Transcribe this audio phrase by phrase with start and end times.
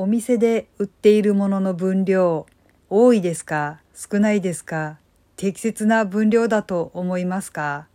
[0.00, 2.46] お店で売っているものの分量
[2.88, 3.80] 多いですか？
[3.92, 4.98] 少ないですか？
[5.34, 7.88] 適切な分量だと思いますか？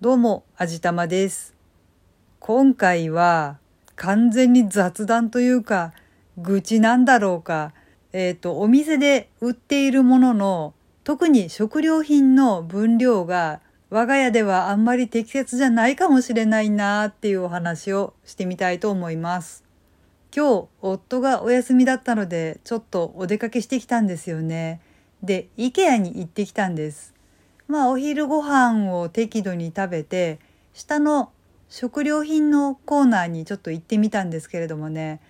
[0.00, 1.54] どうも、あじたまです。
[2.38, 3.58] 今回は
[3.96, 5.92] 完全に雑談というか
[6.38, 7.74] 愚痴なんだろうか？
[8.14, 10.72] えっ、ー、と、お店で売っているものの
[11.04, 13.60] 特に食料品の分量が
[13.90, 19.65] 我が家ではあんまり適切じゃないかもしれないなっていうお話をしてみたいと思います。
[20.36, 24.82] 今日夫がお休みだったのでちょっとお出かけしてきたんですよね。
[25.22, 27.14] で IKEA に行ってきたんです。
[27.68, 30.38] まあお昼ご飯を適度に食べて
[30.74, 31.32] 下の
[31.70, 35.22] 食料品のコーナーにちょっと行ってみたんですけれどもね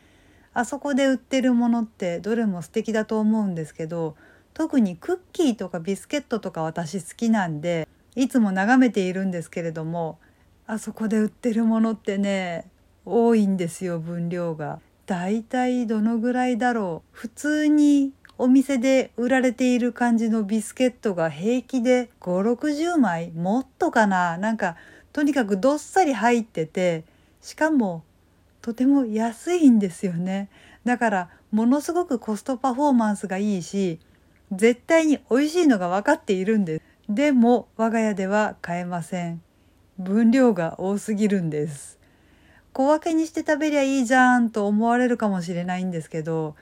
[0.53, 4.17] あそこで売ってるものってどれも素敵だと思うんですけど
[4.55, 7.87] 特にクッキーとかビスケットとか私好きなんで
[8.17, 10.19] いつも眺めているんですけれども
[10.67, 12.69] あそこで売ってるものってね
[13.05, 14.81] 多いんですよ分量が。
[15.07, 17.17] 大体どのぐらいだろう？
[17.17, 24.37] 普通にお店で売られている感じのビスケットが平気で560枚もっとかな？
[24.37, 24.77] なんか
[25.13, 27.05] とにかくどっさり入ってて
[27.41, 28.03] しかも
[28.61, 30.49] とても安いんですよね。
[30.85, 34.01] だからものすごくコストパフォーマンスがいいし
[34.53, 36.85] 絶対に美味しいのが分かっているんです。
[37.09, 39.41] でも我が家では買えません。
[39.99, 41.96] 分量が多すぎるんです。
[42.77, 46.57] 小分けにして食べりゃいいじゃんと思われるかもしれないんですけど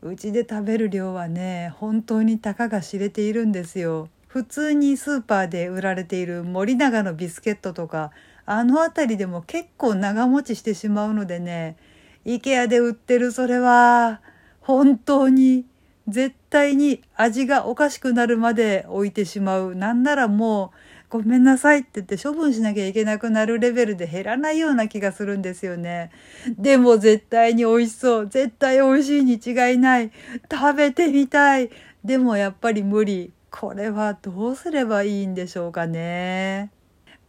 [0.00, 4.08] うちで食べる量はね本当にたかが知れているんですよ。
[4.28, 8.12] 普通にスーパーで売られている森永のビスケットとか
[8.46, 11.76] あの辺りでも結構長持ちしてしまうのでね
[12.24, 14.22] IKEA で売ってるそれは
[14.62, 15.66] 本当に
[16.08, 26.10] 絶対に味がおかしくなるまで置いてしまうなんならもうごめんなさいって言って処分しなきゃいけなくなるレベルで減らないような気がするんですよね。
[26.58, 28.26] でも絶対に美味しそう。
[28.26, 30.10] 絶対美味しいに違いない。
[30.50, 31.70] 食べてみたい。
[32.04, 33.32] でもやっぱり無理。
[33.50, 36.70] これはどうすればいいんでしょうかね。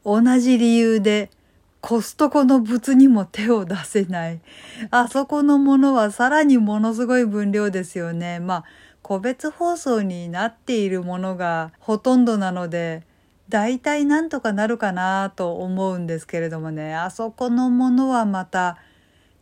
[0.03, 1.29] 同じ理由で
[1.81, 4.41] コストコの物にも手を出せない。
[4.91, 8.39] あそこのものはさらにものすごい分量ですよね。
[8.39, 8.65] まあ、
[9.01, 13.03] 個別包装になっているものがほとんどなので、
[13.49, 18.77] 大体なんとかなるかなと思うんですけれどもねあそこのものはまた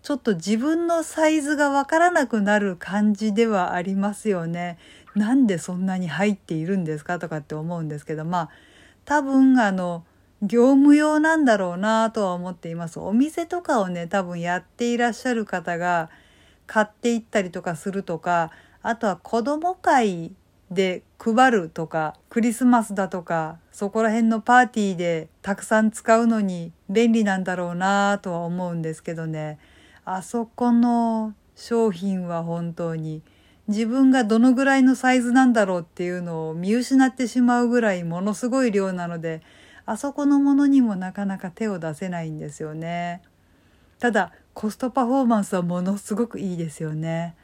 [0.01, 4.77] ちょっと自分のサイズがわからなくなる感じではありますよね。
[5.15, 8.49] なんでそんなに入っているんですかとかって思うんですけどまあ
[9.03, 10.05] 多分あの
[10.41, 12.99] 業務用なんだろうなとは思っています。
[12.99, 16.09] お店とかをね多分やっていらっしゃる方が
[16.67, 18.51] 買っていったりとかするとか
[18.83, 20.31] あとは子供会
[20.71, 29.59] で配るとかクリスマスだとかそこら辺のパーティーでたくさん使うのに便利なんだろうなとは思うんですけどね
[30.03, 33.21] あそこの商品は本当に
[33.67, 39.41] 自分がどのぐらいのサイズなんだろうっていうのを見失ってしまうぐらいものすごい量なので
[39.85, 43.21] あそこのものにもなかなか手を出せないんですよね。
[43.99, 47.35] ただコストパフォーマンスはものすごくいいですよね。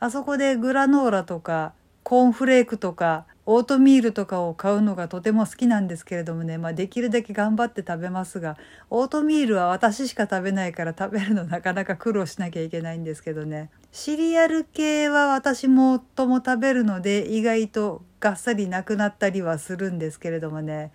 [0.00, 1.74] あそこでグラノーラとか
[2.12, 8.58] コーンフレークとかオートミールとかを買うのがとても好きなんですけれどもね、まあ、できるだけ頑張って食べますが
[8.90, 13.70] オートミールは私しか食べないから食べるのなかなか苦労しなきゃいけないんですけどね。
[13.92, 20.92] シリアル系は私も夫も食べるので意外とがっさりなくなったりはするんですけれどもね。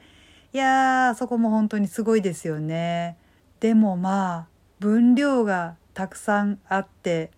[0.54, 3.18] いやーそこも本当にすごいですよね。
[3.60, 4.48] でもまあ
[4.80, 7.32] 分量がたくさんあって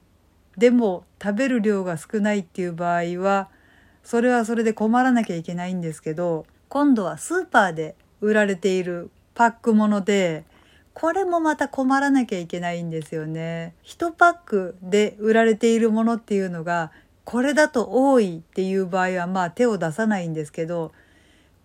[0.57, 3.47] でも食べる量が少ないっていう場合は
[4.09, 10.45] それはそれで困らなきゃいけないんですけど今度はスーパーで売られているパックもので
[10.95, 13.75] これもまた困らなきゃいけないんですよね。
[13.83, 16.91] 1パックで売られているものっていうのが
[17.23, 20.91] これだと多いっていう場合はまあ手を出さないんですけど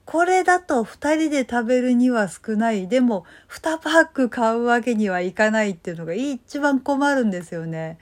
[0.05, 7.97] これだと2人で食べるには少ないでも2パック買うわけにはいかないっていうのが一番困るんですよね。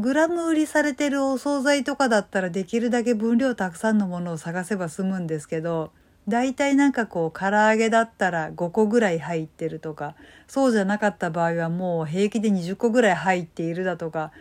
[0.00, 5.92] グラム売りされてるお惣菜とかだったらできるだけ分量たくさんのものを探せば済むんですけど
[6.26, 10.14] 大体なんかこう唐揚げだったら5個ぐらい入ってるとか
[10.48, 14.32] そうじゃなかった場合はもう平気で20個ぐらい入っているだとか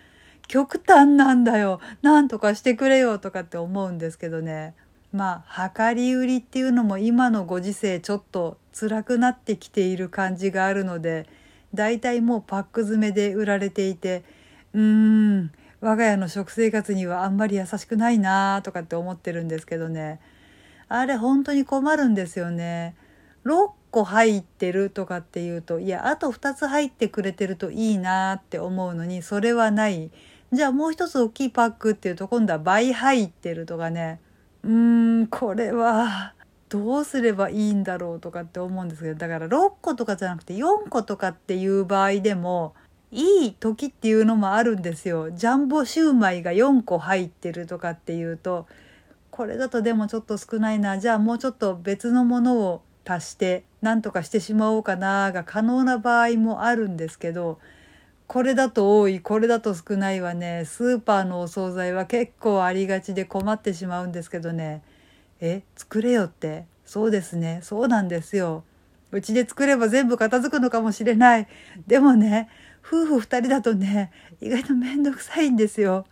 [0.47, 1.79] 極端なんだよ。
[2.01, 4.73] なんとかしてくれよとかって思うんですけどね。
[5.13, 11.27] まあ量り売りっていうのも今のご時世ちょっと辛くなってきている感じがあるので
[11.73, 14.23] 大体もうパック詰めで売られていて
[14.73, 14.81] うー
[15.41, 15.51] ん。
[15.81, 20.19] 我が家の食生活にはあんまり優しくないなとかって思ってるんですけどね。
[20.89, 22.95] あれ本当に困るんですよね。
[23.45, 30.11] 6個入ってるとかっていうといやあと2つ入ってくれてるといいなって思うのにそれはない。
[30.51, 34.19] じゃあもう一つ大きいパックっていうと今度は倍入ってるとかね。
[34.63, 36.33] うーんこれは
[36.67, 42.75] どうすればいいんだろうとかって思うんですけどだから6個とかじゃなくて4個とかっていう場合でも
[43.11, 45.31] いい時っていうのもあるんですよ。
[45.31, 48.67] ジャンボシューマイが4個入ってるとかっていうと
[49.31, 50.99] これだとでもちょっと少ないな。
[50.99, 57.59] じゃあもうちょっと別のものを足して何とかしてしまおうかなが可能な場合もあるんですけど
[58.27, 60.65] これだと多いこれだと少ないはね。
[60.65, 64.83] スーパーのお惣菜は結構ありがちで困ってしまうんですけどね。
[65.39, 66.65] え作れよって。
[66.85, 67.61] そうですね。
[67.63, 68.63] そうなんですよ。
[69.11, 71.47] うちで作れば全部片付くのかもしれない。
[71.87, 72.49] でもね
[72.85, 74.11] 夫婦2人だとね
[74.41, 76.05] 意外と面倒くさいんですよ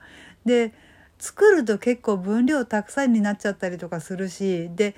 [0.45, 0.73] で
[1.19, 4.95] 作ると結構分量たくさんになっちゃったりとかするしで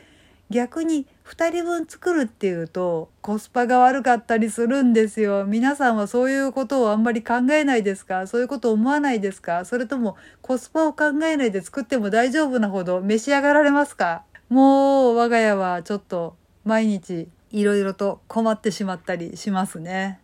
[0.50, 5.45] 逆に2人分作るっていうとコスパが悪かったりするんですよ。
[5.45, 8.25] 皆さんはそういうことをあんまり考えないですか？
[8.25, 9.63] そういうこと思わないですか？
[9.63, 14.24] それともコスパを考えないで作っても大丈夫なほど召し上がられますか？
[14.50, 20.19] もう我が家はちょっと毎日いろいろと困ってしまったりしますね。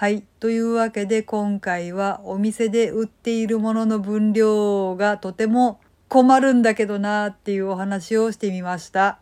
[0.00, 0.22] はい。
[0.40, 9.18] というわけで今回はお店で売っているものの分量がとても困るんだけどなっていうお話をしてみました。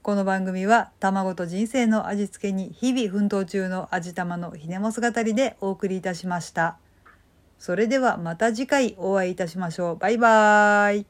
[0.00, 6.78] この番組は卵と人生の味付けに日々奮闘中の味玉のひねもす語りでお送りいたしました。
[7.58, 9.96] それではまた次回お会いいたしましょう。
[9.98, 11.06] バイバーイ。